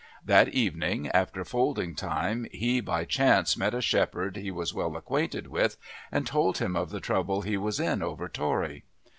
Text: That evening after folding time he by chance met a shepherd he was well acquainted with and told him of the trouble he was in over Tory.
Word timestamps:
That 0.25 0.47
evening 0.49 1.09
after 1.09 1.45
folding 1.45 1.93
time 1.93 2.47
he 2.51 2.81
by 2.81 3.05
chance 3.05 3.55
met 3.55 3.75
a 3.75 3.81
shepherd 3.83 4.35
he 4.35 4.49
was 4.49 4.73
well 4.73 4.97
acquainted 4.97 5.45
with 5.45 5.77
and 6.11 6.25
told 6.25 6.57
him 6.57 6.75
of 6.75 6.89
the 6.89 6.99
trouble 6.99 7.43
he 7.43 7.55
was 7.55 7.79
in 7.79 8.01
over 8.01 8.27
Tory. 8.27 8.83